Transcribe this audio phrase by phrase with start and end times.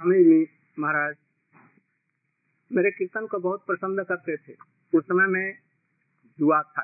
[0.00, 0.46] स्वामी जी
[0.78, 1.14] महाराज।
[2.70, 4.52] मेरे कीर्तन को बहुत पसंद करते थे।
[4.92, 5.58] उस समय में
[6.38, 6.82] जुआ था।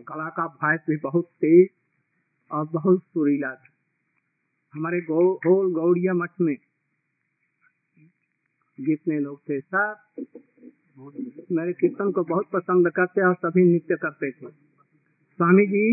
[0.00, 1.68] गला का भाई भी बहुत तेज
[2.50, 3.70] और बहुत सुरीला था।
[4.74, 5.38] हमारे गौ
[5.70, 6.56] गौड़िया मठ में
[8.78, 9.96] जितने लोग थे, सब
[11.52, 15.86] मेरे कीर्तन को बहुत पसंद करते और सभी नृत्य करते थे। स्वामी जी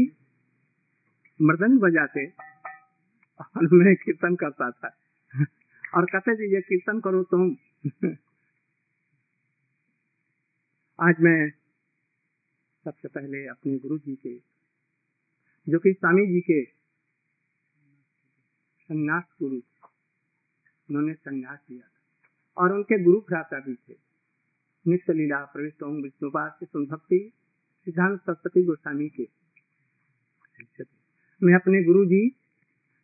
[1.40, 2.26] मृदंग बजाते
[3.40, 4.98] और मैं कीर्तन करता था।
[5.96, 7.56] और कहते जी, ये कीर्तन करो तुम।
[11.02, 11.50] आज मैं
[12.84, 14.38] सबसे पहले अपने गुरु जी के,
[15.70, 16.66] जो कि स्वामी जी के
[18.82, 19.56] संन्यास गुरु
[20.90, 22.02] उन्होंने संन्यास लिया था।
[22.58, 23.96] और उनके गुरु भ्राता भी थे।
[24.88, 27.34] नित्य लीला, प्रविष्ट ओम विष्णुपास भक्ति,
[27.86, 29.30] सिद्धांत सरस्वती गोस्वामी के।
[31.44, 32.41] मैं अपने गुरु जी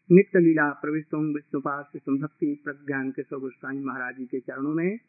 [0.09, 4.99] नित्य लीला प्रविष्ट ओम विष्णुपास भक्ति प्रज्ञान के गोस्वामी महाराज जी के चरणों में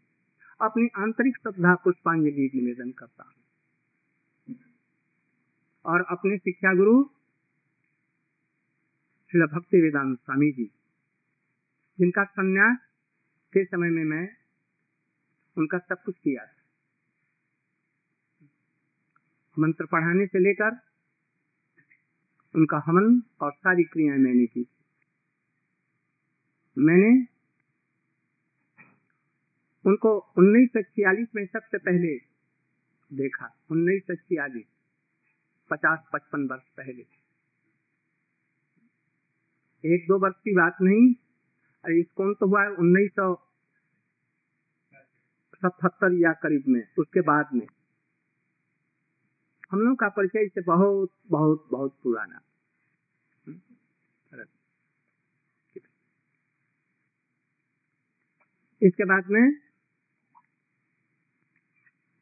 [0.61, 4.57] अपनी आंतरिक श्रद्धा पुष्पांजलि निवेदन करता हूँ।
[5.85, 7.03] और अपने शिक्षा गुरु
[9.31, 10.65] श्री भक्ति वेदांत स्वामी जी,
[11.99, 12.79] जिनका संन्यास
[13.53, 14.29] के समय में मैं
[15.57, 16.47] उनका सब कुछ किया
[19.59, 20.81] मंत्र पढ़ाने से लेकर
[22.55, 24.67] उनका हमन और सारी क्रियाएँ मैंने की
[26.79, 27.27] मैंने
[29.85, 32.17] उनको उन्नीस सौ छियालीस में सबसे पहले
[33.13, 34.67] देखा, उन्नीस सौ छियालीस,
[35.71, 37.07] पचास पचपन वर्ष पहले।
[39.85, 41.15] एक दो वर्ष की बात नहीं,
[41.85, 43.35] अरे कौन तो हुआ है, उन्नीस सौ
[45.55, 47.67] सतहत्तर या करीब में, उसके बाद में।
[49.71, 52.41] हम लोग का परिचय इससे बहुत बहुत बहुत पुराना।
[58.83, 59.53] इसके बाद में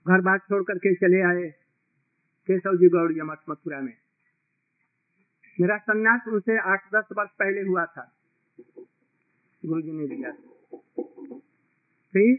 [0.09, 1.51] घर बात छोड़ करके चले आए
[2.47, 3.97] केशव जी गौड़ मठ मथुरा में।
[5.61, 8.13] मेरा संन्यास उनसे आठ दस वर्ष पहले हुआ था।
[9.67, 10.31] गुरु जी ने दिया।
[12.13, 12.39] फिर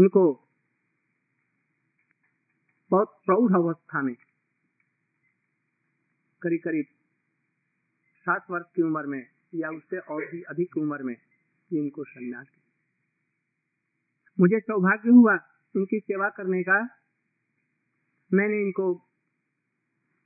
[0.00, 0.48] उनको
[2.90, 4.14] बहुत प्रौढ़ अवस्था में
[6.42, 6.86] करीब करीब
[8.16, 11.16] सात वर्ष की उम्र में या उससे और भी अधिक उम्र में
[11.78, 12.46] इनको संन्यास
[14.40, 15.36] मुझे सौभाग्य हुआ
[15.76, 16.80] उनकी सेवा करने का।
[18.32, 19.06] मैंने इनको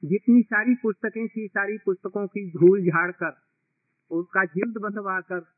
[0.05, 3.37] जितनी सारी पुस्तकें थी, सारी पुस्तकों की धूल झाड़ कर,
[4.11, 5.55] उसका जिल्द बंधवा कर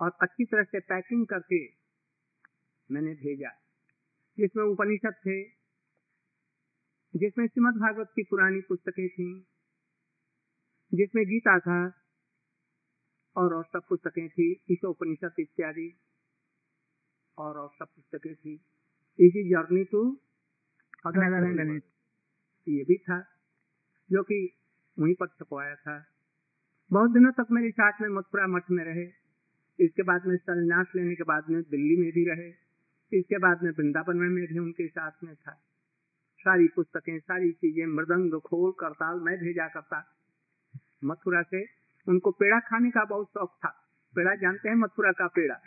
[0.00, 1.66] और अच्छी तरह से पैकिंग करके
[2.90, 3.50] मैंने भेजा,
[4.38, 5.42] जिसमें उपनिषद थे,
[7.14, 9.40] जिसमें श्रीमद भागवत की पुरानी पुस्तकें थी,
[10.94, 12.05] जिसमें गीता था
[13.36, 16.00] और और सब पुस्तकें थी ईशोपनिषद इत्यादि।
[17.38, 18.54] और और सब पुस्तकें थी।
[19.20, 20.20] इसी जर्नी टू
[22.68, 23.20] ये भी था
[24.12, 24.56] जो कि
[24.98, 26.04] वहीं पर छपवाया था।
[26.92, 29.06] बहुत दिनों तक मेरे साथ में मथुरा मठ में रहे।
[29.84, 32.48] इसके बाद में संन्यास लेने के बाद में दिल्ली में भी रहे।
[33.18, 35.52] इसके बाद में वृंदावन में भी उनके साथ में था।
[36.38, 40.16] सारी पुस्तकें सारी चीज़ें मृदंग खोल करताल मैं भेजा करता।
[41.04, 41.75] मथुरा से
[42.08, 43.68] उनको पेड़ा खाने का बहुत शौक था।
[44.14, 44.76] पेड़ा जानते हैं?
[44.76, 45.60] मथुरा का पेड़ा।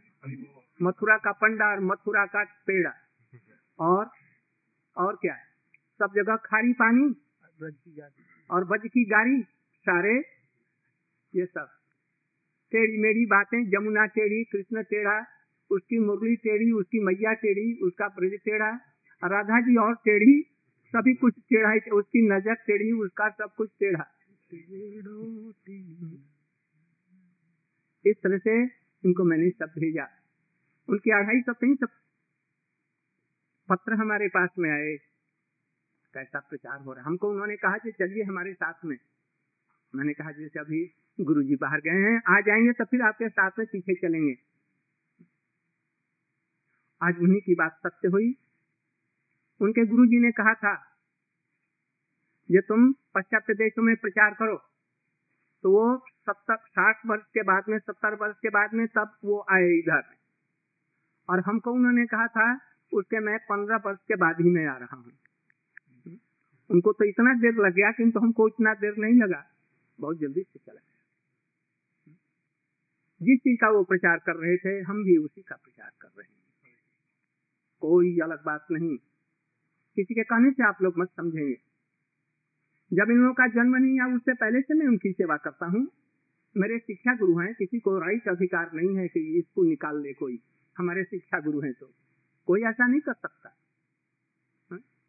[0.82, 2.94] मथुरा का पंडार, मथुरा का पेड़ा।
[3.80, 4.10] और
[4.98, 5.44] और क्या है?
[6.00, 7.16] सब जगह खारी पानी
[8.50, 9.42] और बज की गाड़ी
[9.86, 10.20] सारे,
[11.36, 11.68] ये सब।
[12.72, 15.26] टेढ़ी मेढ़ी बातें, जमुना टेढ़ी, कृष्ण टेढ़ा,
[15.72, 18.70] उसकी मुरली टेढ़ी, उसकी मैया टेढ़ी, उसका ब्रज टेढ़ा,
[19.24, 20.42] राधा जी और टेढ़ी,
[20.96, 24.06] सभी कुछ टेढ़ा उसकी नज़र टेढ़ी, उसका सब कुछ टेढ़ा।
[28.06, 28.64] इस तरह से
[29.06, 30.08] इनको मैंने सब भेजा।
[30.90, 31.90] उनकी अढ़ाई सौ तीन सब
[33.70, 34.98] पत्र हमारे पास में आए।
[36.14, 38.98] कैसा प्रचार हो रहा हमको उन्होंने कहा कि चलिए हमारे साथ में।
[39.96, 43.52] मैंने कहा जैसे अभी गुरु जी बाहर गए हैं, आ जाएँगे तो फिर आपके साथ
[43.60, 44.38] में पीछे चलेंगे।
[47.02, 48.38] आज उन्हीं की बात सत्य हुई।
[49.62, 50.89] उनके गुरु जी ने कहा था
[52.52, 54.58] ये तुम पश्चात देशों में प्रचार करो।
[55.64, 59.46] तो वो सत्तर, साठ वर्ष के बाद में, सत्तर वर्ष के बाद में तब वो
[59.52, 60.04] आए इधर।
[61.30, 62.60] और हमको उन्होंने कहा था,
[62.94, 65.12] उसके मैं पंद्रह वर्ष के बाद ही मैं आ रहा हूँ।
[66.72, 69.46] उनको तो इतना देर लग गया किंतु हमको इतना देर नहीं लगा।
[70.00, 71.04] बहुत जल्दी से चला गया।
[73.22, 76.34] जिस चीज़ का वो प्रचार कर रहे थे, हम भी उसी का प्रचार कर रहे
[76.34, 76.40] हैं।
[77.82, 78.98] कोई अलग बात नहीं।
[79.96, 81.69] किसी के कहने से आप लोग मत समझेंगे।
[82.92, 85.88] जब इन लोगों का जन्म नहीं या उससे पहले से मैं उनकी सेवा करता हूँ।
[86.56, 90.40] मेरे शिक्षा गुरु हैं, किसी को राइट अधिकार नहीं है कि इसको निकाल ले कोई।
[90.76, 91.92] हमारे शिक्षा गुरु हैं तो।
[92.48, 93.56] कोई ऐसा नहीं कर सकता।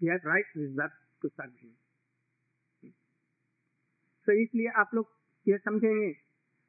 [0.03, 0.91] राइट रिज़र्व
[1.23, 1.53] टू सर्व
[4.27, 5.07] तो इसलिए आप लोग
[5.47, 6.15] ये समझेंगे,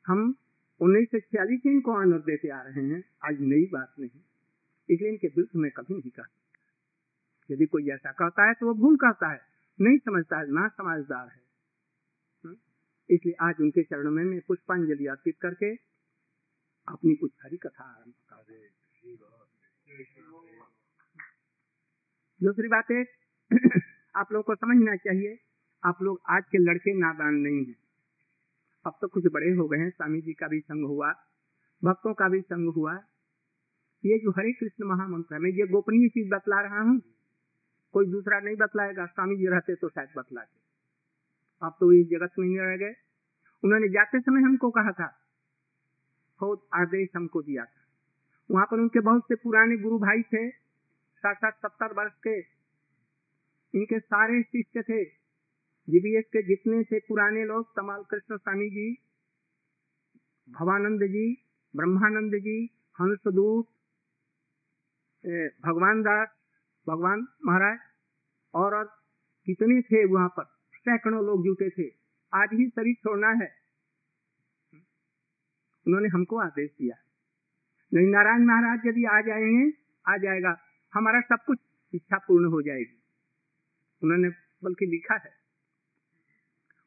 [0.05, 0.35] हम
[0.81, 4.21] उन्नीस सौ छियालीस से इनको ऑनर देते आ रहे हैं। आज नई बात नहीं।
[4.89, 6.27] इसलिए इनके विरुद्ध में कभी नहीं कहा।
[7.49, 9.50] यदि कोई ऐसा कहता है तो वो भूल कहता है।
[9.81, 11.41] नहीं समझता है ना समझदार है।
[12.45, 12.55] हम्म?
[13.09, 15.75] इसलिए आज उनके चरणों में मैं पुष्पांजलि अर्पित करके
[16.87, 18.41] अपनी कुछ हरी कथा आरंभ कर
[22.43, 23.05] दूसरी बात है,
[24.15, 25.39] आप लोगों को समझना चाहिए,
[25.85, 27.75] आप लोग आज के लड़के नादान नहीं हैं।
[28.85, 31.13] अब तो कुछ बड़े हो गए हैं, स्वामी जी का भी संग हुआ,
[31.83, 32.93] भक्तों का भी संग हुआ।
[34.05, 37.01] ये जो हरे कृष्ण महामंत्र है, मैं ये गोपनीय चीज़ बतला रहा हूँ
[37.93, 40.59] कोई दूसरा नहीं बतलाएगा, स्वामी जी रहते तो शायद बतलाते।
[41.61, 42.93] आप तो इस जगत में नहीं रह गए।
[43.63, 45.07] उन्होंने जाते समय हमको कहा था
[46.39, 47.81] बहुत आदेश हमको दिया था।
[48.49, 52.39] वहाँ पर उनके बहुत से पुराने गुरु भाई थे साठ साठ सत्तर वर्ष के।
[53.73, 55.03] इनके सारे शिष्य थे।
[55.87, 58.87] जीबीएस के जितने थे पुराने लोग, तमाल कृष्ण स्वामी जी,
[60.47, 61.27] भवानंद जी,
[61.73, 62.57] ब्रह्मानंद जी
[62.99, 63.67] हंसदूत
[65.65, 66.29] भगवान दास
[66.87, 67.79] भगवान महाराज
[68.53, 68.85] और,
[69.45, 70.43] कितने थे वहाँ पर?
[70.75, 71.87] सैकड़ों लोग जुटे थे।
[72.33, 73.55] आज ही शरीर छोड़ना है।
[75.87, 76.95] उन्होंने हमको आदेश दिया।
[77.93, 79.73] नहीं नारायण महाराज यदि आ जाएँगे
[80.07, 80.57] आ जाएगा।
[80.93, 81.59] हमारा सब कुछ
[81.93, 83.03] इच्छा पूर्ण हो जाएगी।
[84.03, 84.29] उन्होंने
[84.63, 85.31] बल्कि लिखा है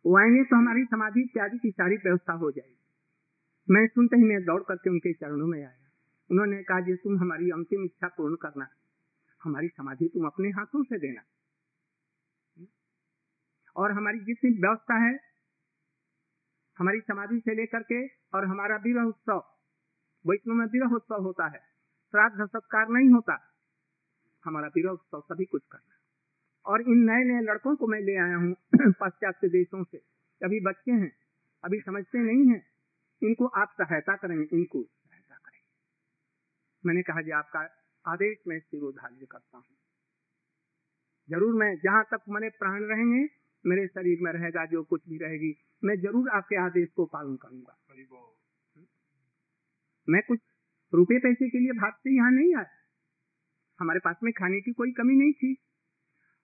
[0.07, 2.79] वो आएँगे तो हमारी समाधि इत्यादि की सारी व्यवस्था हो जाएगी।
[3.71, 5.89] मैं सुनते ही मैं दौड़ करके उनके चरणों में आया।
[6.31, 8.69] उन्होंने कहा जी तुम हमारी अंतिम इच्छा पूर्ण करना
[9.45, 11.23] हमारी समाधि तुम अपने हाथों से देना।
[13.77, 15.19] और हमारी जितनी व्यवस्था है,
[16.79, 19.43] हमारी समाधि से लेकर के और हमारा विवाह उत्सव,
[20.27, 21.59] वैष्णव में विवाह उत्सव होता है,
[22.15, 23.39] श्राद्ध सत्कार नहीं होता,
[24.45, 25.95] हमारा विवाह उत्सव सभी कुछ करना
[26.67, 28.55] और इन नए नए लड़कों को मैं ले आया हूँ
[29.01, 29.99] पाश्चात्य देशों से।
[30.43, 31.13] अभी बच्चे हैं,
[31.65, 32.63] अभी समझते नहीं हैं,
[33.23, 35.69] इनको आप सहायता करेंगे, इनको सहायता करेंगे।
[36.87, 39.65] मैंने कहा जी, आपका आदेश में शिरोधार्य करता हूँ।
[41.29, 43.23] ज़रूर मैं जहाँ तक मैंने प्राण रहेंगे
[43.65, 47.77] मेरे शरीर में रहेगा जो कुछ भी रहेगी मैं ज़रूर आपके आदेश को पालन करूँगा।
[50.09, 50.41] मैं कुछ
[50.93, 52.71] रुपए पैसे के लिए भाग से यहाँ नहीं आया।
[53.79, 55.55] हमारे पास में खाने की कोई कमी नहीं थी।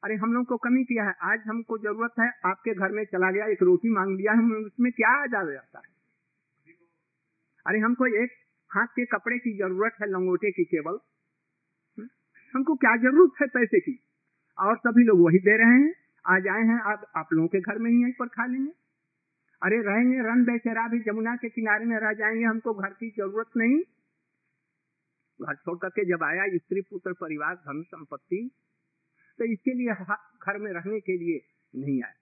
[0.03, 3.31] अरे हम लोग को कमी किया है। आज हमको ज़रूरत है आपके घर में चला
[3.31, 5.93] गया एक रोटी मांग लिया हम उसमें क्या आ जाता है?
[7.67, 8.31] अरे हमको एक
[8.71, 10.99] हाथ के कपड़े की ज़रूरत है लंगोटे की केवल।
[12.55, 13.99] हमको क्या ज़रूरत है पैसे की?
[14.59, 15.95] और सभी लोग वही दे रहे हैं।
[16.27, 18.73] आज आए हैं, आप आप लोगों के घर में ही यहीं पर खा लेंगे।
[19.63, 23.51] अरे रहेंगे, रन बेचेरा भी जमुना के किनारे में रह जाएँगे, हमको घर की ज़रूरत
[23.57, 23.81] नहीं।
[25.41, 28.51] घर छोड़ करके जब आया, स्त्री, पुत्र, परिवार, धन, संपत्ति
[29.39, 29.93] तो इसके लिए
[30.47, 31.41] घर में रहने के लिए
[31.75, 32.15] नहीं आया।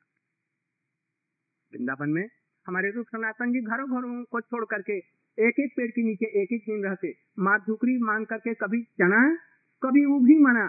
[1.73, 2.29] वृंदावन में
[2.67, 4.99] हमारे रूप सनातन जी घरों घरों को छोड़ करके
[5.39, 9.37] एक एक पेड़ के नीचे एक एक दिन रहते। माँ झुकरी मान करके कभी चना
[9.83, 10.65] कभी वो भी मना।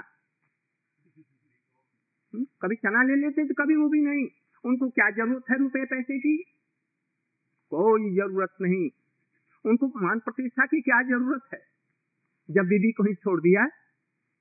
[2.34, 4.28] हम्म, कभी चना ले लेते तो कभी वो भी नहीं।
[4.64, 6.38] उनको क्या ज़रूरत है रुपए पैसे की?
[7.72, 8.90] कोई ज़रूरत नहीं।
[9.66, 11.60] उनको मान प्रतिष्ठा की क्या ज़रूरत है?
[12.50, 13.66] जब बीबी को ही छोड़ दिया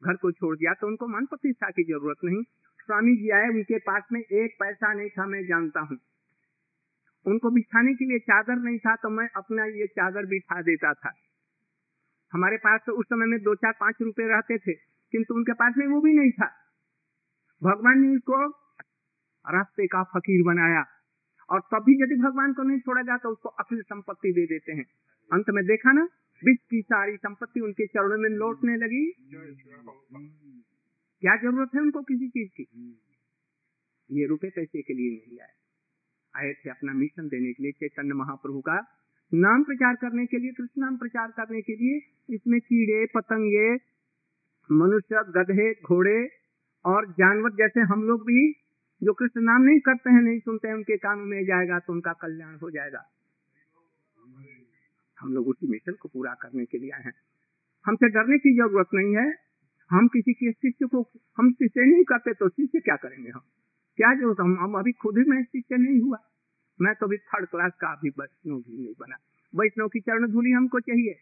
[0.03, 2.43] घर को छोड़ दिया तो उनको मान प्रतिष्ठा की ज़रूरत नहीं।
[2.81, 5.99] स्वामी जी आए उनके पास में एक पैसा नहीं था मैं जानता हूँ।
[7.27, 11.13] उनको बिछाने के लिए चादर नहीं था तो मैं अपना ये चादर बिछा देता था।
[12.33, 14.73] हमारे पास तो उस समय में दो, चार, पाँच रुपए रहते थे,
[15.13, 16.47] किंतु उनके पास में वो भी नहीं था।
[17.63, 18.47] भगवान ने उसको
[19.45, 20.85] रास्ते का फकीर बनाया
[21.51, 24.85] और तभी यदि भगवान को नहीं छोड़ा जाता, उसको अखिल संपत्ति दे देते हैं।
[25.33, 26.09] अंत में देखा ना,
[26.45, 29.11] विश्व की सारी संपत्ति उनके चरणों में लौटने लगी।
[31.23, 32.67] क्या ज़रूरत है उनको किसी चीज़ की?
[34.11, 35.55] ये रुपए पैसे के लिए नहीं आए।
[36.35, 38.98] आए थे अपना मिशन देने के लिए चैतन्य महाप्रभु का
[39.35, 42.01] नाम प्रचार करने के लिए, कृष्ण नाम प्रचार करने के लिए,
[42.35, 43.75] इसमें कीड़े, पतंगे,
[44.73, 46.29] मनुष्य, गधे, घोड़े
[46.85, 48.53] और जानवर जैसे हम लोग भी,
[49.03, 52.13] जो कृष्ण नाम नहीं करते हैं, नहीं सुनते हैं, उनके कानों में जाएगा तो उनका
[52.13, 53.05] कल्याण हो जाएगा।
[55.19, 57.13] हम लोग उसी मिशन को पूरा करने के लिए आए हैं।
[57.87, 59.35] हमसे डरने की ज़रूरत नहीं है।
[59.91, 63.41] हम किसी के शिष्य को, हम शिष्य नहीं करते तो शिष्य क्या करेंगे हम?
[63.97, 66.19] क्या ज़रूरत हम हम अभी खुद ही मैं शिष्य नहीं हुआ।
[66.81, 69.17] मैं तो अभी थर्ड क्लास का अभी वैष्णव भी नहीं बना।
[69.55, 71.21] वैष्णव की चरण धूली हमको चाहिए।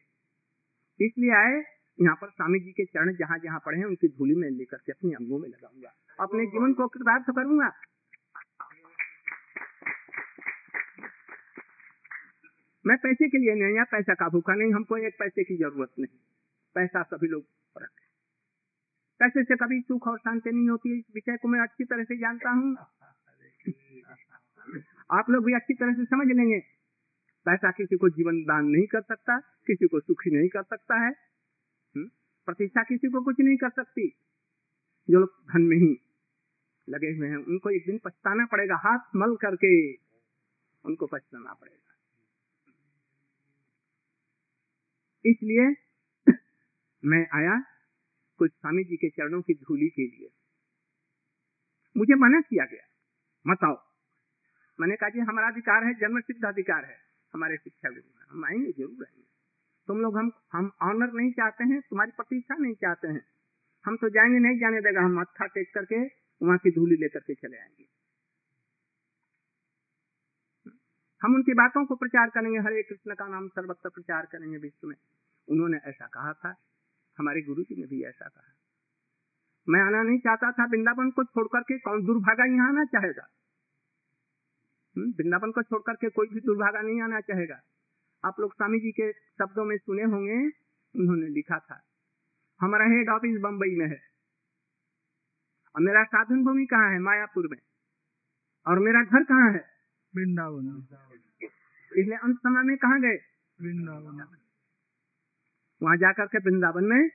[1.07, 1.65] इसलिए आए,
[2.01, 4.93] यहाँ पर स्वामी जी के चरण जहाँ जहाँ पड़े हैं, उनकी धूली में लेकर के
[4.93, 7.73] अपने अंगों में लगाऊँगा। अपने जीवन को कृतार्थ करूँगा।
[12.87, 15.93] मैं पैसे के लिए नहीं या पैसा का भूखा नहीं, हमको एक पैसे की ज़रूरत
[15.99, 16.19] नहीं।
[16.75, 17.45] पैसा सभी लोग
[17.79, 18.07] रखें
[19.21, 22.17] पैसे से कभी सुख और शांति नहीं होती, इस विषय को मैं अच्छी तरह से
[22.17, 22.77] जानता हूँ।
[25.11, 26.61] आप लोग भी अच्छी तरह से समझ लेंगे।
[27.45, 31.11] पैसा किसी को जीवन दान नहीं कर सकता, किसी को सुखी नहीं कर सकता है।
[31.97, 32.09] हम्म?
[32.47, 34.09] प्रतिष्ठा किसी को कुछ नहीं कर सकती।
[35.11, 36.01] जो लोग धन में ही
[36.89, 39.93] लगे हुए हैं, उनको एक दिन पछताना पड़ेगा, हाथ मल करके।
[40.85, 41.95] उनको पछताना पड़ेगा।
[45.27, 45.77] इसलिए
[47.05, 47.65] मैं आया
[48.37, 50.33] कुछ स्वामी जी के चरणों की धूली के लिए।
[51.97, 52.87] मुझे मना किया गया।
[53.47, 53.86] मत आओ।
[54.81, 56.97] मैंने कहा जी हमारा अधिकार है, जन्म सिद्ध अधिकार है।
[57.35, 59.27] हमारे शिक्षा गुरु हम आएँगे, ज़रूर आएँगे।
[59.87, 63.27] तुम लोग हम हम ऑनर नहीं चाहते हैं, तुम्हारी प्रतीक्षा नहीं चाहते हैं।
[63.85, 66.07] हम तो जाएँगे, नहीं जाने देगा। हम मत्था टेक करके,
[66.43, 67.87] वहाँ की धूली लेकर के चले आएँगे।
[71.23, 74.97] हम उनकी बातों को प्रचार करेंगे। हरे कृष्ण का नाम सर्वत्र प्रचार करेंगे विश्व में।
[75.49, 76.55] उन्होंने ऐसा कहा था।
[77.19, 78.55] हमारे गुरु जी ने भी ऐसा कहा।
[79.69, 83.29] मैं आना नहीं चाहता था। वृंदावन को छोड़ करके कौन दुर्भागा यहाँ आना चाहेगा?
[84.99, 87.61] वृंदावन को छोड़ करके कोई भी दुर्भागा नहीं आना चाहेगा।
[88.25, 90.47] आप लोग स्वामी जी के शब्दों में सुने होंगे
[91.01, 91.83] उन्होंने लिखा था
[92.61, 94.01] हमारा हेड ऑफ़िस बम्बई में है।
[95.77, 96.99] और मेरा साधन भूमि कहाँ है?
[96.99, 97.59] मायापुर में।
[98.67, 99.65] और मेरा घर कहाँ है?
[100.17, 100.87] वृंदावन।
[101.99, 103.17] इसलिए अंत समय में कहा गए?
[103.61, 104.37] वृंदावन।
[105.83, 107.11] वहाँ जाकर के वृंदावन में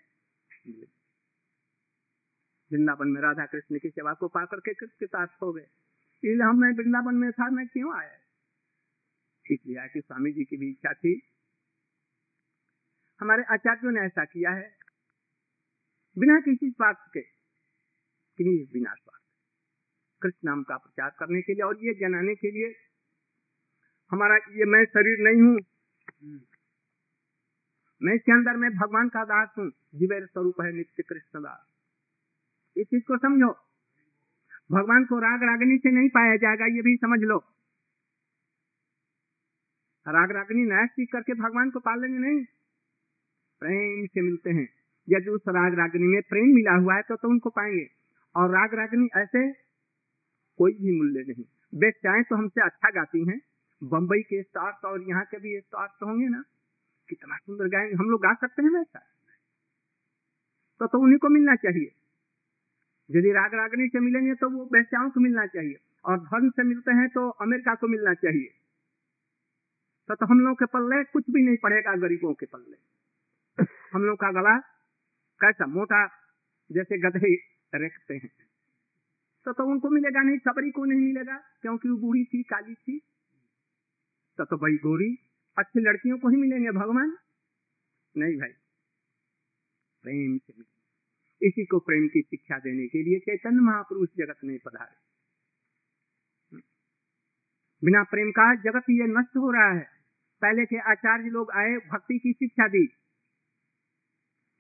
[2.72, 5.68] वृंदावन में राधा कृष्ण की सेवा को पा करके कृतार्थ हो गए?
[6.24, 8.18] इसलिए हम मैं वृंदावन में था मैं क्यों आया
[9.52, 11.22] इसलिए कि स्वामी जी की भी इच्छा थी।
[13.22, 14.78] हमारे आचार्यों ने ऐसा किया है।
[16.18, 17.20] बिना किसी स्वार्थ के
[18.74, 19.24] बिना स्वार्थ।
[20.22, 22.76] कृष्ण नाम का प्रचार करने के लिए और ये जनाने के लिए।
[24.12, 25.60] हमारा ये मैं शरीर नहीं हूँ।
[28.04, 31.68] मैं इसके अंदर में भगवान का दास हूँ। जीवेर स्वरूप है नित्य कृष्ण दास।
[32.78, 33.71] इस चीज़ को समझो।
[34.72, 37.38] भगवान को राग रागनी से नहीं पाया जाएगा ये भी समझ लो।
[40.08, 42.46] राग रागनी नया सीख करके भगवान को पाल लेंगे नहीं।
[43.60, 44.70] प्रेम से मिलते हैं।
[45.10, 47.90] यदि उस राग रागनी में प्रेम मिला हुआ है तो, तो उनको पाएँगे।
[48.36, 49.52] और राग रागनी ऐसे
[50.58, 51.44] कोई भी मूल्य नहीं।
[51.76, 53.42] वे चाहे तो हमसे अच्छा गाती हैं।
[53.84, 56.44] बम्बई के स्टार्स और यहाँ के भी स्टार्स तो होंगे ना।
[57.10, 59.00] कितना सुंदर गाएँगे। हम लोग गा सकते हैं वैसा।
[60.80, 62.01] तो, तो उन्हीं को मिलना चाहिए।
[63.16, 66.92] यदि राग रागनी से मिलेंगे तो वो वैश्याओं को मिलना चाहिए। और धर्म से मिलते
[66.92, 68.50] हैं तो अमेरिका को मिलना चाहिए।
[70.08, 72.78] तो, तो हम लोग के पल्ले कुछ भी नहीं पड़ेगा गरीबों के पल्ले।
[73.94, 74.58] हम लोग का गला
[75.42, 76.08] कैसा मोटा
[76.72, 77.36] जैसे गधे
[77.76, 78.32] रखते हैं।
[79.46, 83.00] तो तो उनको मिलेगा नहीं सबरी को नहीं मिलेगा क्योंकि वो बूढ़ी थी काली थी।
[84.38, 85.18] तो तो भाई गोरी
[85.58, 87.18] अच्छी लड़कियों को ही मिलेंगे भगवान।
[88.18, 88.54] नहीं भाई
[90.04, 90.71] प्रेम से मिले
[91.44, 95.12] इसी को प्रेम की शिक्षा देने के लिए चैतन्य महापुरुष जगत में पधारे।
[97.84, 99.88] बिना प्रेम का जगत ये नष्ट हो रहा है।
[100.42, 102.90] पहले के आचार्य लोग आए, भक्ति की शिक्षा दी।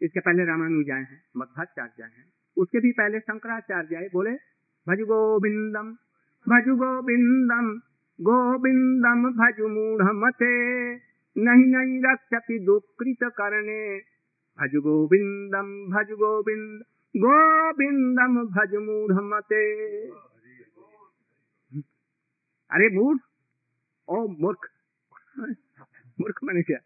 [0.01, 4.31] इसके पहले रामानुज आए हैं, मध्वाचार्य आए हैं। उसके भी पहले शंकराचार्य आए, बोले,
[4.87, 5.91] भज गोविंदम
[6.47, 7.81] भज गोविंदम
[8.21, 10.95] गोविंदम भज मूढ़ मते
[11.37, 13.99] नहीं नहीं रक्षति दुकृत करने
[14.61, 16.81] भज गोविंदम भज गोविंद
[17.15, 19.63] गोविंदम भज मूढ़ मते
[22.71, 23.17] अरे मूढ़?
[24.07, 24.69] ओ मूर्ख।
[26.21, 26.79] मूर्ख मैंने क्या?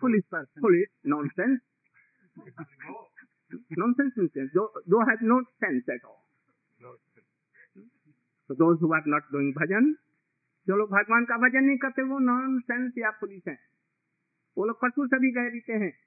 [0.00, 1.58] Police person police nonsense
[3.78, 6.20] nonsense means those, those have no sense at all.
[8.50, 9.94] So those who are not doing bhajan,
[10.68, 13.58] जो लोग भगवान का भजन नहीं करते वो नॉन सेंस या पुलिस है।
[14.58, 16.05] वो लोग पशु सभी कह देते हैं।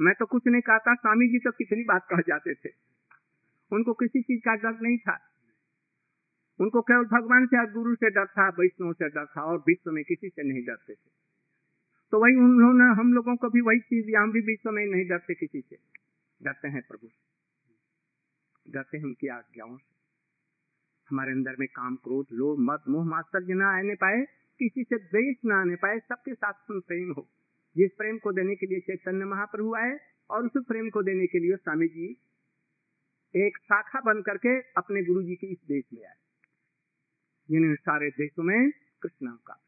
[0.00, 2.68] मैं तो कुछ नहीं कहता स्वामी जी तो कितनी बात कह जाते थे।
[3.72, 5.20] उनको किसी चीज़ का डर नहीं था।
[6.60, 9.90] उनको केवल भगवान से और गुरु से डर था, वैष्णव से डर था और विश्व
[9.90, 11.10] में किसी से नहीं डरते थे।
[12.10, 15.34] तो वही उन्होंने, हम लोगों को भी वही चीज़, हम भी विश्व में नहीं डरते
[15.34, 15.78] किसी से।
[16.42, 19.94] डरते हैं प्रभु। से डरते हैं उनकी आज्ञाओं से।
[21.10, 24.22] हमारे अंदर में काम, क्रोध, लोभ मत मोह मात्सर्य न आने पाए,
[24.58, 27.28] किसी से द्वेष न आने पाए, सबके साथ प्रेम हो।
[27.78, 29.98] जिस प्रेम को देने के लिए चैतन्य महाप्रभु आए
[30.30, 32.22] और उस प्रेम को देने के लिए स्वामी जी
[33.34, 36.14] एक शाखा बन करके अपने गुरु जी के इस देश में आए।
[37.50, 38.70] जिन्हें सारे देशों में
[39.02, 39.64] कृष्ण का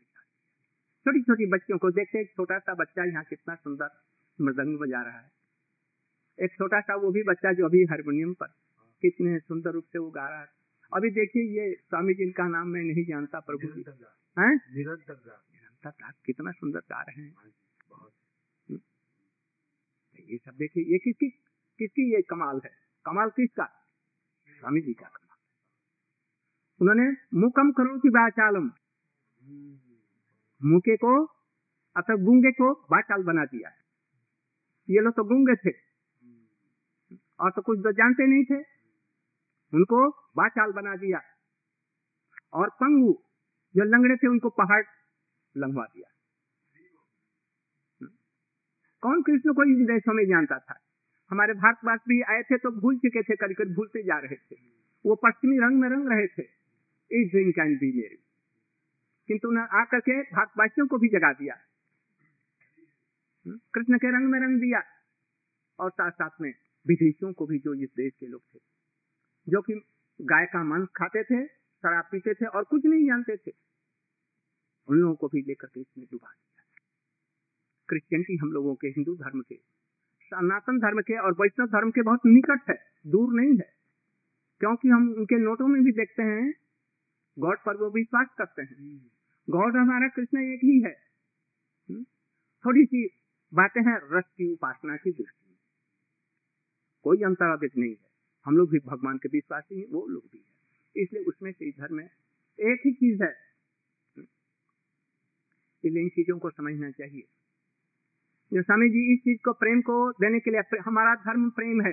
[1.07, 3.91] छोटी छोटी बच्चियों को देखते एक छोटा सा बच्चा यहाँ कितना सुंदर
[4.41, 5.31] मृदंग बजा रहा है।
[6.43, 8.47] एक छोटा सा वो भी बच्चा जो अभी हारमोनियम पर
[9.03, 10.47] कितने सुंदर रूप से वो गा रहा है।
[10.95, 13.83] अभी देखिए ये स्वामी जी का नाम मैं नहीं जानता प्रभु जी।
[15.87, 17.35] तथा कितना सुंदर गा रहे हैं?
[20.29, 21.31] ये सब देखिए, ये किसकी
[21.79, 22.71] किसकी ये कमाल है?
[23.07, 23.65] कमाल किसका?
[24.49, 25.39] स्वामी जी का कमाल।
[26.81, 28.67] उन्होंने मुकम करो की बाचालम।
[30.65, 31.25] मुके को,
[31.97, 33.71] अतः गूँगे को बाचाल बना दिया
[34.91, 35.77] ये लोग तो गुंगे थे।
[37.41, 38.65] और तो कुछ तो जानते नहीं थे।
[39.75, 41.21] उनको बाचाल बना दिया।
[42.53, 43.23] और पंगु,
[43.77, 44.85] जो लंगड़े थे, उनको पहाड़
[45.57, 46.10] लंगवा दिया।
[49.01, 50.81] कौन कृष्ण को इन देशों में जानता था?
[51.31, 54.57] हमारे भारतवास भी आए थे तो भूल चुके थे कभी कभी भूलते जा रहे थे।
[55.07, 56.43] वो पश्चिमी रंग में रंग रहे थे।
[57.13, 58.25] इस ड्रीम कैन बी मेरी।
[59.29, 61.55] किंतु उन्हें आकर के भारतवासियों को भी जगा दिया?
[63.49, 64.83] कृष्ण के रंग में रंग दिया।
[65.79, 66.55] और साथ साथ में
[66.89, 68.59] विदेशियों को भी जो इस देश के लोग थे,
[69.49, 69.75] जो कि
[70.23, 73.53] गाय का मांस खाते थे, शराब पीते थे और कुछ नहीं जानते थे,
[74.89, 76.50] उन लोगों को भी लेकर के इसमें डुबा दिया।
[77.91, 79.55] क्रिश्चियनिटी हम लोगों के, हिंदू धर्म के।
[80.23, 83.73] सनातन धर्म के और वैष्णव धर्म के बहुत निकट है, दूर नहीं है।
[84.61, 86.55] क्योंकि हम उनके नोटों में भी देखते हैं,
[87.39, 89.11] गॉड पर वो विश्वास करते हैं।
[89.51, 90.97] गॉड हमारा कृष्ण एक ही है।
[91.91, 92.05] हम्म?
[92.67, 93.11] थोड़ी सी
[93.55, 95.57] बातें हैं, रस की उपासना की दृष्टि। में
[97.03, 98.11] कोई अंतर अधिक नहीं है।
[98.45, 100.51] हम लोग भी भगवान के विश्वासी हैं, वो लोग भी है।
[101.03, 102.05] इसलिए उसमें से इधर में
[102.61, 103.37] एक ही चीज़ है।
[105.85, 107.23] इसलिए इन चीज़ों को समझना चाहिए।
[108.55, 111.93] स्वामी जी इस चीज़ को प्रेम को देने के लिए हमारा धर्म प्रेम है।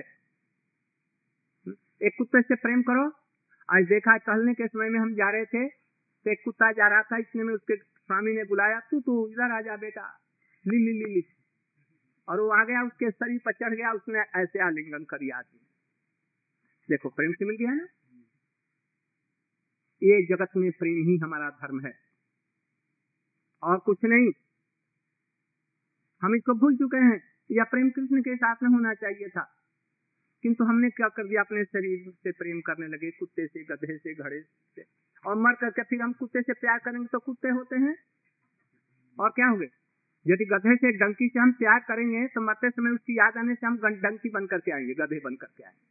[2.02, 3.12] एक कुत्ते से प्रेम करो।
[3.76, 5.68] आज देखा टहलने के समय में हम जा रहे थे
[6.24, 9.52] तो एक कुत्ता जा रहा था इतने में उसके स्वामी ने बुलाया, तू तू, इधर
[9.52, 10.20] आ जा बेटा।
[10.66, 11.22] ली ली ली ली।
[12.28, 15.60] और वो आ गया, उसके शरीर पर चढ़ गया, उसने ऐसे आलिंगन कर आदमी
[16.90, 17.84] देखो, प्रेम से मिल गया ना?
[20.02, 21.94] ये जगत में प्रेम ही हमारा धर्म है।
[23.62, 24.30] और कुछ नहीं।
[26.22, 29.42] हम इसको भूल चुके हैं या प्रेम कृष्ण के साथ में होना चाहिए था।
[30.42, 31.40] किंतु हमने क्या कर दिया?
[31.40, 34.40] अपने शरीर से प्रेम करने लगे, कुत्ते से, गधे से, घड़े
[34.76, 34.84] से।
[35.26, 37.96] और मर करके फिर हम कुत्ते से प्यार करेंगे तो कुत्ते होते हैं?
[39.20, 39.68] और क्या होंगे
[40.26, 43.66] यदि गधे से डंकी से हम प्यार करेंगे तो मरते समय उसकी याद आने से
[43.66, 45.86] हम डंकी बन करके आएँगे, गधे बन करके आएँगे।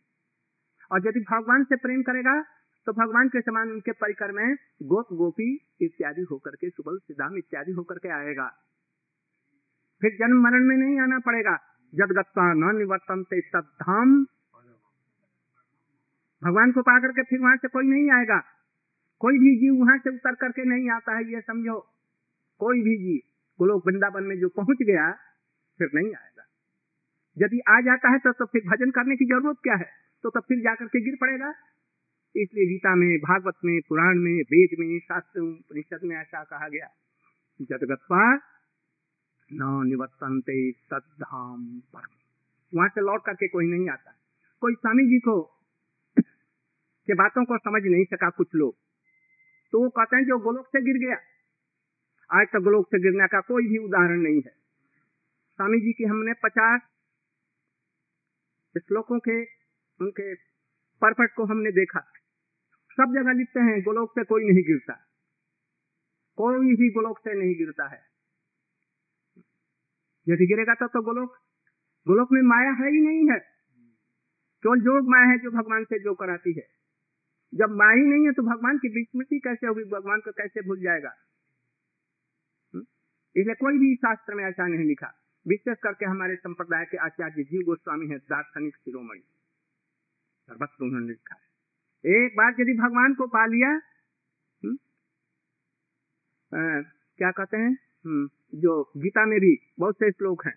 [0.92, 2.42] और यदि भगवान से प्रेम करेगा
[2.88, 5.50] तो भगवान के समान उनके परिकर में गोप गोपी
[5.82, 8.48] इत्यादि होकर के सुबल सिद्धाम इत्यादि होकर के आएगा।
[10.02, 11.60] फिर जन्म मरण में नहीं आना पड़ेगा।
[11.96, 13.24] जब गत्ता न निवर्तन
[13.56, 14.26] धाम
[16.44, 18.44] भगवान को पा करके फिर वहाँ से कोई नहीं आएगा।
[19.20, 21.80] कोई भी जीव वहाँ से उतर करके नहीं आता है ये समझो।
[22.60, 23.20] कोई भी जीव
[23.60, 25.12] गोलोक वृंदावन में जो पहुँच गया
[25.78, 26.44] फिर नहीं आएगा।
[27.38, 29.90] यदि आ जाता है तो, तो फिर भजन करने की ज़रूरत क्या है?
[30.24, 31.50] तो तब फिर जाकर के गिर पड़ेगा।
[32.36, 36.88] इसलिए गीता में भागवत में पुराण में वेद में शास्त्र परिषद में ऐसा कहा गया।
[37.62, 38.40] जदगत्वा
[39.54, 42.08] न निवर्तनते तद्धाम पर
[42.76, 44.12] वहाँ से लौट करके कोई नहीं आता।
[44.62, 45.42] कोई स्वामी जी को
[47.08, 48.76] के बातों को समझ नहीं सका कुछ लोग।
[49.72, 51.18] तो वो कहते हैं जो गोलोक से गिर गया।
[52.42, 54.52] आज तक गोलोक से गिरने का कोई भी उदाहरण नहीं है।
[55.56, 56.82] स्वामी जी की हमने पचास
[58.88, 59.44] श्लोकों के,
[60.02, 60.36] उनके
[61.02, 62.00] परफेक्ट को हमने देखा।
[62.92, 64.94] सब जगह लिखते हैं, गोलोक से कोई नहीं गिरता।
[66.38, 68.07] कोई भी गोलोक से नहीं गिरता है।
[70.30, 71.32] यदि गिरेगा तब तो गोलोक
[72.08, 73.40] गोलोक में माया है ही नहीं है।
[74.64, 76.68] केवल जो माया है जो भगवान से जो कराती है।
[77.54, 79.84] जब माया ही नहीं है तो भगवान की विस्मृति कैसे होगी?
[79.84, 81.10] भगवान को कैसे भूल जाएगा?
[82.74, 82.84] हम्म?
[83.38, 87.62] इसलिए कोई भी शास्त्र में ऐसा नहीं लिखा। विशेष करके हमारे संप्रदाय के आचार्य जीव
[87.66, 89.20] गोस्वामी है दार्शनिक शिरोमणि।
[90.48, 91.48] सर्वत्र उन्होंने लिखा है।
[92.26, 93.70] एक बार यदि भगवान को पा लिया
[94.64, 94.74] हम्म,
[96.58, 96.82] आ,
[97.18, 97.70] क्या कहते हैं?
[97.70, 97.87] हम्म,
[98.56, 100.56] जो गीता में भी बहुत से श्लोक हैं।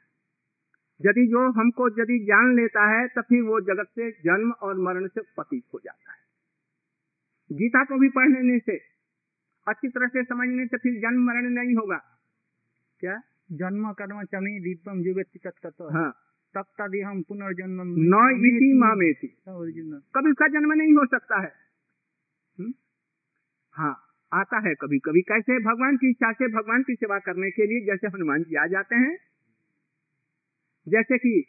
[1.02, 5.06] यदि जो हमको यदि जान लेता है तो फिर वो जगत से जन्म और मरण
[5.06, 6.18] से पतित हो जाता है।
[7.56, 8.76] गीता को भी पढ़ लेने से
[9.68, 12.00] अच्छी तरह से समझने से फिर जन्म मरण नहीं होगा।
[13.00, 13.22] क्या?
[13.52, 15.26] जन्म कर्म चमी दीपम जीवित
[15.92, 16.16] हाँ।
[16.56, 19.26] तब हम पुनर्जन्म न इति मामेति।
[20.16, 21.52] कभी उसका जन्म नहीं हो सकता है।
[22.60, 22.72] हुँ?
[23.72, 25.58] हाँ। आता है कभी कभी कैसे?
[25.58, 28.96] भगवान की इच्छा से, भगवान की सेवा करने के लिए जैसे हनुमान जी आ जाते
[28.96, 29.18] हैं,
[30.88, 31.44] जैसे कि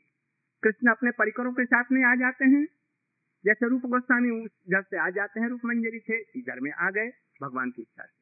[0.64, 2.68] कृष्ण अपने परिकरों के साथ में आ जाते हैं,
[3.46, 7.12] जैसे रूप गोस्वामी जब से आ जाते हैं रूप मंजरी से, इधर में आ गए,
[7.42, 8.22] भगवान की इच्छा से।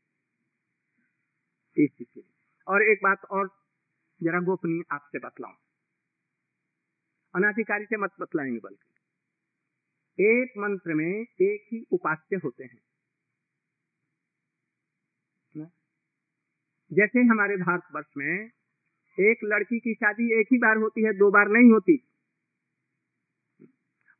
[1.83, 2.21] इस के
[2.67, 3.49] और एक बात और
[4.23, 5.53] जरा गोपनीय आपसे बतलाऊं।
[7.35, 8.93] अनाधिकारी से मत बतलाएँगे बल्कि,
[10.23, 12.88] एक मंत्र में एक ही उपास्य होते हैं।
[16.91, 18.49] जैसे हमारे भारतवर्ष में
[19.19, 21.95] एक लड़की की शादी एक ही बार होती है, दो बार नहीं होती।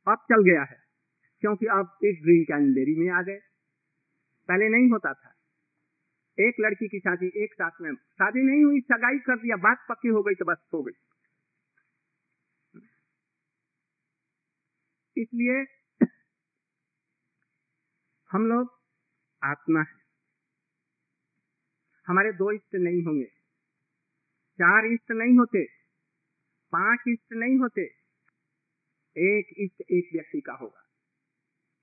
[0.08, 0.78] अब चल गया है,
[1.40, 3.38] क्योंकि अब इस ड्रीम कैलेंडरी में आ गए।
[4.48, 5.34] पहले नहीं होता था।
[6.38, 10.08] एक लड़की की शादी एक साथ में, शादी नहीं हुई, सगाई कर दिया, बात पक्की
[10.08, 10.98] हो गई तो बस हो गई।
[15.16, 15.64] इसलिए
[18.30, 18.68] हम लोग
[19.42, 19.99] आत्मा है।
[22.06, 23.24] हमारे दो इष्ट नहीं होंगे।
[24.58, 25.64] चार इष्ट नहीं होते,
[26.72, 27.82] पाँच इष्ट नहीं होते,
[29.16, 30.82] एक इष्ट एक व्यक्ति का होगा।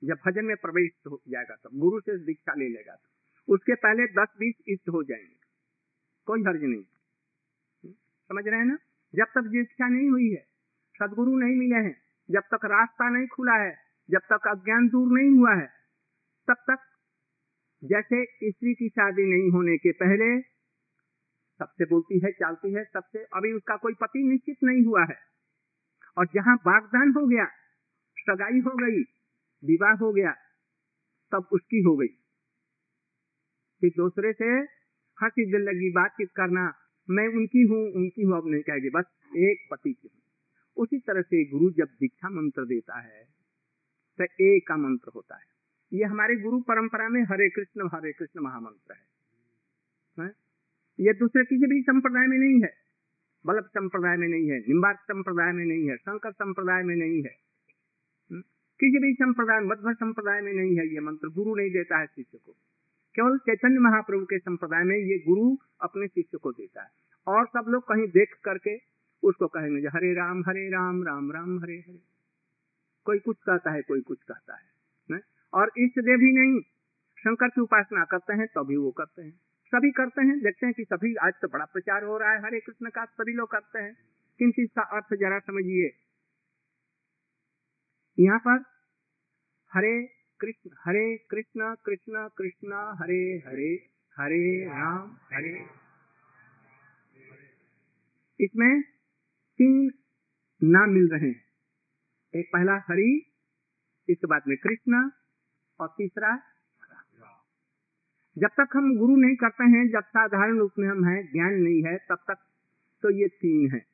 [0.03, 4.05] जब भजन में प्रवेश हो जाएगा तो गुरु से दीक्षा ले लेगा तो उसके पहले
[4.13, 5.35] दस बीस इष्ट हो जाएँगे।
[6.27, 6.83] कोई हर्ज नहीं।
[8.29, 8.77] समझ रहे हैं ना?
[9.13, 10.43] जब तक दीक्षा नहीं हुई है,
[10.95, 11.95] सदगुरु नहीं मिले हैं,
[12.29, 13.73] जब तक रास्ता नहीं खुला है,
[14.09, 15.67] जब तक अज्ञान दूर नहीं हुआ है,
[16.47, 16.79] तब तक
[17.83, 20.41] जैसे स्त्री की शादी नहीं होने के पहले,
[21.59, 25.17] सबसे बोलती है, चालती है, सबसे, अभी उसका कोई पति निश्चित नहीं हुआ है।
[26.17, 27.45] और जहाँ बागदान हो गया,
[28.19, 29.01] सगाई हो गई,
[29.67, 30.31] विवाह हो गया,
[31.31, 32.07] तब उसकी हो गई।
[33.81, 34.45] फिर दूसरे से,
[35.23, 36.73] हँसी दिल लगी, बातचीत करना,
[37.09, 40.21] मैं उनकी हूँ उनकी हूँ, अब नहीं कहेगी, बस एक पति की हूँ।
[40.77, 43.37] उसी तरह से गुरु जब दीक्षा मंत्र देता है
[44.21, 45.56] तो एक का मंत्र होता है।
[45.93, 49.07] ये हमारे गुरु परंपरा में हरे कृष्ण हरे कृष्ण महामंत्र है,
[50.23, 50.31] है?
[50.99, 52.73] ये दूसरे किसी भी संप्रदाय में नहीं है।
[53.45, 57.35] बल्लभ संप्रदाय में नहीं है निम्बार्क संप्रदाय में नहीं है शंकर संप्रदाय में नहीं है।
[58.31, 58.41] हम्म?
[58.79, 62.37] किसी भी संप्रदाय मध्य संप्रदाय में नहीं है ये मंत्र गुरु नहीं देता है शिष्य
[62.45, 62.51] को।
[63.15, 66.89] केवल चैतन्य महाप्रभु के संप्रदाय में ये गुरु अपने शिष्य को देता है।
[67.27, 68.77] और सब लोग कहीं देख करके
[69.23, 71.99] उसको कहेंगे हरे राम हरे राम राम राम हरे हरे।
[73.03, 74.65] कोई कुछ कहता है कोई कुछ कहता है।
[75.11, 75.36] ने?
[75.53, 76.61] और इष्ट देव ही नहीं।
[77.19, 80.83] शंकर की उपासना करते हैं तभी वो करते हैं। सभी करते हैं, देखते हैं कि
[80.83, 83.97] सभी, आज तो बड़ा प्रचार हो रहा है, हरे कृष्ण का, सभी लोग करते हैं।
[84.39, 85.89] किंतु इसका अर्थ जरा समझिए।
[88.19, 88.63] यहाँ पर,
[89.73, 90.07] हरे
[90.39, 95.65] कृष्ण हरे कृष्ण कृष्ण कृष्ण, हरे हरे हरे राम, हरे।
[98.41, 98.81] इसमें
[99.57, 99.91] तीन
[100.63, 101.43] नाम मिल रहे हैं।
[102.35, 103.33] एक पहला हरि
[104.09, 105.09] इसके बाद में कृष्ण
[105.79, 106.41] और तीसरा
[108.37, 111.83] जब तक हम गुरु नहीं करते हैं, जब साधारण रूप में हम हैं, ज्ञान नहीं
[111.83, 112.37] है, तब तक
[113.01, 113.85] तो ये तीन है।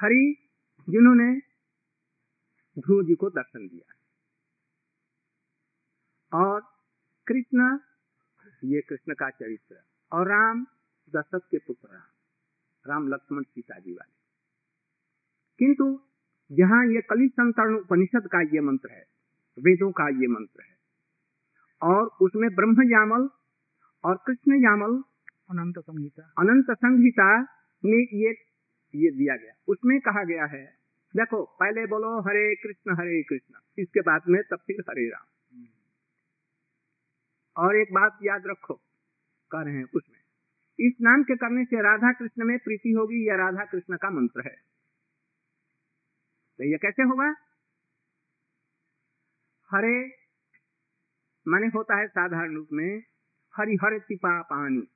[0.00, 0.36] हरि,
[0.88, 1.36] जिन्होंने
[2.78, 3.94] ध्रुव जी को दर्शन दिया
[6.38, 6.60] और
[7.26, 7.78] कृष्ण,
[8.64, 10.66] ये कृष्ण का चरित्र और राम,
[11.16, 12.02] दशरथ के पुत्र राम
[12.86, 14.20] राम लक्ष्मण सीता जी वाले।
[15.58, 16.00] किंतु
[16.52, 19.06] जहाँ ये कली संतरण उपनिषद का ये मंत्र है,
[19.58, 20.79] वेदों का ये मंत्र है।
[21.82, 23.28] और उसमें ब्रह्म जामल
[24.04, 25.02] और कृष्ण यामल
[25.50, 27.40] अनंत संहिता। अनंत संहिता
[27.84, 28.30] में ये
[28.94, 30.64] ये दिया गया। उसमें कहा गया है
[31.16, 35.26] देखो पहले बोलो हरे कृष्ण हरे कृष्ण इसके बाद में तब फिर हरे राम।
[37.56, 38.74] और एक बात याद रखो
[39.50, 40.20] कह रहे हैं उसमें
[40.80, 44.40] इस नाम के करने से राधा कृष्ण में प्रीति होगी यह राधा कृष्ण का मंत्र
[44.40, 44.56] है?
[46.58, 47.34] तो यह कैसे होगा?
[49.70, 50.19] हरे
[51.48, 53.02] माने होता है साधारण रूप में
[53.56, 54.88] हरिहर तिपा पानी।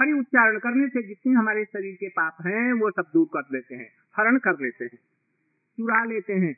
[0.00, 3.74] हरि उच्चारण करने से जितने हमारे शरीर के पाप हैं, वो सब दूर कर लेते
[3.74, 4.98] हैं, हरण कर लेते हैं,
[5.76, 6.56] चुरा लेते हैं।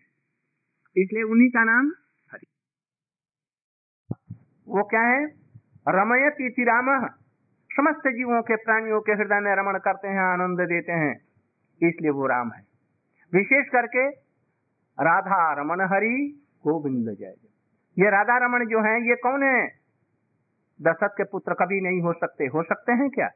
[0.96, 1.92] इसलिए उन्हीं का नाम
[2.32, 2.46] हरि।
[4.68, 5.24] वो क्या है?
[5.88, 7.08] रमयत इति राम
[7.72, 11.16] समस्त जीवों के प्राणियों के हृदय में रमण करते हैं, आनंद देते हैं।
[11.88, 12.66] इसलिए वो राम है।
[13.34, 14.08] विशेष करके
[15.04, 17.34] राधा रमन हरि, गोविंद जय।
[17.98, 19.68] ये राधा रमन जो है, ये कौन है?
[20.82, 23.26] दशरथ के पुत्र कभी नहीं हो सकते। हो सकते हैं क्या?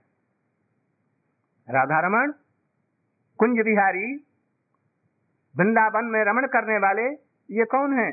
[1.71, 2.35] राधा रमन
[3.39, 4.17] कुंज बिहारी,
[5.57, 7.07] वृंदावन में रमण करने वाले,
[7.59, 8.13] ये कौन है?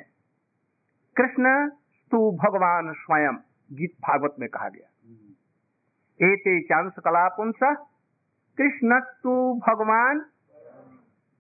[1.16, 1.70] कृष्ण,
[2.12, 3.34] तू भगवान स्वयं,
[3.74, 4.88] गीत भागवत में कहा गया।
[6.28, 7.60] एते चांस कला पुंस
[8.58, 10.26] कृष्ण, तू भगवान,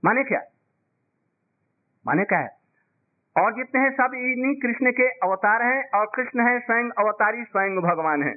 [0.05, 0.41] माने क्या?
[2.07, 2.58] माने क्या है?
[3.39, 7.75] और जितने हैं सब इन्हीं कृष्ण के अवतार हैं और कृष्ण है स्वयं अवतारी स्वयं
[7.81, 8.35] भगवान है।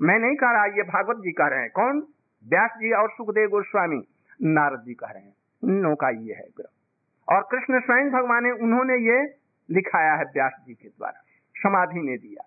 [0.00, 2.00] मैं नहीं कह रहा ये भागवत जी कह रहे हैं। कौन?
[2.44, 4.00] व्यास जी और सुखदेव गोस्वामी।
[4.42, 5.34] नारद जी कह रहे हैं।
[5.64, 9.22] उन लोगों का ये है ग्रह। और कृष्ण स्वयं भगवान है उन्होंने ये
[9.70, 11.22] लिखाया है व्यास जी के द्वारा।
[11.56, 12.44] समाधि ने दिया।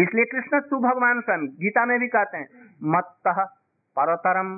[0.00, 2.48] इसलिए कृष्ण तु भगवान स्वयं। गीता में भी कहते हैं
[2.82, 3.16] मत
[3.96, 4.50] परतरम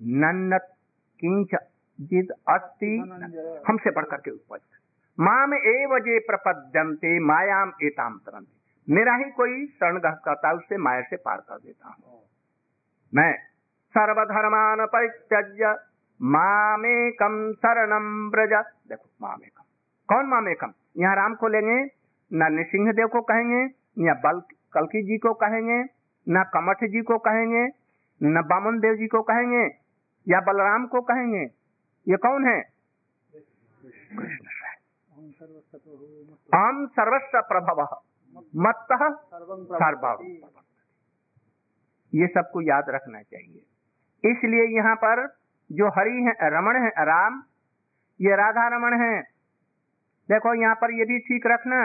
[0.00, 0.74] नन्नत
[1.20, 1.54] किंच
[2.00, 2.96] जिद अस्ति।
[3.68, 4.80] हमसे बढ़कर के उपस्थित।
[5.18, 11.16] माम एव जे प्रपद्यंते मायाम एताम तरंते मेरा ही कोई शरण करता उससे माया से
[11.16, 12.20] पार कर देता हूँ।
[13.12, 13.32] मैं
[13.94, 15.74] सर्वधर्मान परित्यज्य
[16.20, 18.52] मामेकम शरणम ब्रज
[18.88, 19.64] देखो मामेकम
[20.08, 21.78] कौन मामेकम यहाँ राम को लेंगे,
[22.30, 23.62] न नृसिंह देव को कहेंगे
[24.06, 24.40] या बल,
[24.72, 25.82] कलकी जी को कहेंगे,
[26.26, 27.66] न कमठ जी को कहेंगे,
[28.20, 29.64] न बामन देव जी को कहेंगे,
[30.26, 31.42] या बलराम को कहेंगे।
[32.06, 32.60] ये कौन है?
[34.12, 34.55] कृष्ण
[35.38, 37.80] हम सर्वस्व प्रभव।
[38.56, 40.22] मत सर्व
[42.12, 45.26] ये सबको याद रखना चाहिए। इसलिए यहाँ पर
[45.70, 47.42] जो हरि है रमण है राम
[48.20, 49.20] ये राधा रमण है।
[50.28, 51.84] देखो यहाँ पर ये भी ठीक रखना।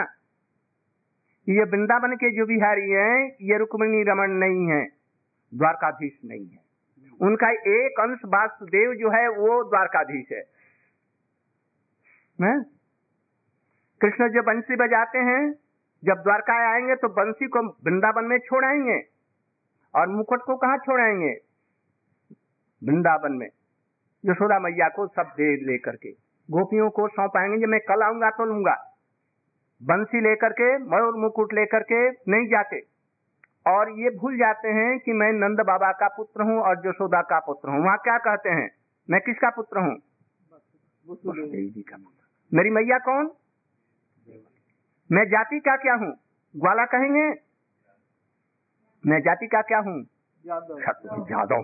[1.46, 4.82] ये वृंदावन के जो बिहारी हैं ये रुक्मिणी रमन नहीं है
[5.52, 6.60] द्वारकाधीश नहीं है।
[7.20, 10.42] उनका एक अंश वासुदेव जो है वो द्वारकाधीश है,
[12.38, 12.54] है?
[14.02, 15.52] कृष्ण जब बंसी बजाते हैं
[16.02, 18.98] जब द्वारका आएँगे तो बंसी को वृंदावन में छोड़ाएँगे
[19.94, 21.32] और मुकुट को कहा छोड़ाएँगे?
[22.82, 23.46] वृंदावन में।
[24.24, 26.10] यशोदा मैया को सब दे लेकर के
[26.48, 28.74] गोपियों को सौंपाएँगे जब मैं कल आऊँगा तो लूँगा।
[29.82, 32.80] बंसी लेकर के मयूर मुकुट लेकर के नहीं जाते।
[33.66, 37.38] और ये भूल जाते हैं कि मैं नंद बाबा का पुत्र हूँ और यशोदा का
[37.38, 38.70] पुत्र हूँ। वहाँ क्या कहते हैं?
[39.10, 39.96] मैं किसका पुत्र हूँ?
[41.06, 41.84] जी
[42.52, 43.30] मेरी मैया कौन?
[45.10, 46.12] मैं जाति का क्या हूँ?
[46.54, 47.28] ग्वाला कहेंगे?
[49.04, 50.02] मैं जाति का क्या हूँ?
[50.44, 51.62] जादव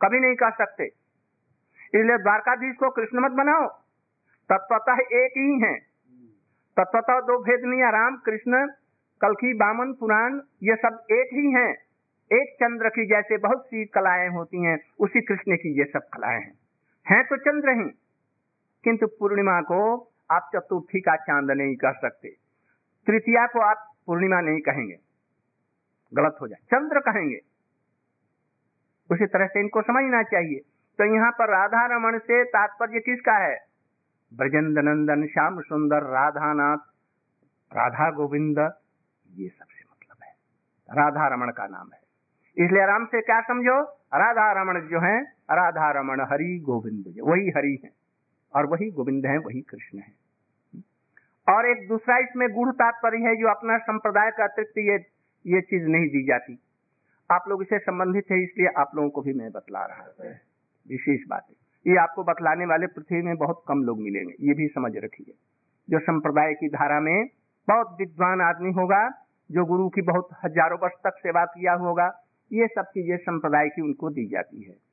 [0.00, 3.66] कभी नहीं कह सकते। इसलिए द्वारकाधीश को कृष्ण मत बनाओ।
[4.50, 5.74] तत्वतः एक ही है।
[6.76, 8.66] तत्वतः दो भेद नहीं राम कृष्ण
[9.20, 11.70] कलखी बामन पुराण ये सब एक ही हैं।
[12.30, 16.40] एक चंद्र की जैसे बहुत सी कलाएँ होती हैं उसी कृष्ण की ये सब कलाएँ
[16.40, 16.52] हैं।
[17.06, 17.88] हैं तो चंद्र ही
[18.84, 19.80] किंतु पूर्णिमा को
[20.30, 22.28] आप चतुर्थी का चाँद नहीं कर सकते।
[23.06, 24.96] तृतीया को आप पूर्णिमा नहीं कहेंगे।
[26.14, 27.38] गलत हो जाए। चंद्र कहेंगे।
[29.10, 30.58] उसी तरह से इनको समझना चाहिए।
[30.98, 33.58] तो यहाँ पर राधा रमन से तात्पर्य किसका है?
[34.34, 36.76] ब्रजेंद्र नंदन श्याम सुंदर, राधानाथ,
[37.76, 38.58] राधा गोविंद,
[39.34, 40.34] ये सबसे मतलब है।
[40.90, 42.00] राधा रमन का नाम है।
[42.64, 43.82] इसलिए आराम से क्या समझो?
[44.14, 47.90] राधा रमन जो है, राधा रमन हरि गोविंद वही हरि है।
[48.54, 50.12] और वही गोविंद है, वही कृष्ण है।
[51.48, 54.98] और एक दूसरा इसमें गुड़ तात्पर्य है, जो अपना संप्रदाय का अतिरिक्त ये
[55.44, 56.58] ये चीज़ नहीं दी जाती।
[57.30, 60.34] आप लोग इसे संबंधित है, इसलिए आप लोगों को भी मैं बतला रहा हूँ।
[60.88, 64.68] विशेष बात है। ये आपको बतलाने वाले पृथ्वी में बहुत कम लोग मिलेंगे, ये भी
[64.68, 65.34] समझ रखिए।
[65.88, 67.28] जो संप्रदाय की धारा में
[67.68, 69.08] बहुत विद्वान आदमी होगा,
[69.50, 73.82] जो गुरु की बहुत हज़ारों वर्ष तक सेवा किया होगा, ये सब चीज़ें संप्रदाय की
[73.82, 74.74] उनको दी जाती है।